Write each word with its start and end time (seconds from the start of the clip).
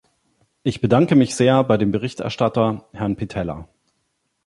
Ich 0.63 0.81
bedanke 0.81 1.13
mich 1.15 1.35
sehr 1.35 1.63
bei 1.63 1.77
dem 1.77 1.91
Berichterstatter, 1.91 2.87
Herrn 2.91 3.15
Pittella. 3.17 3.69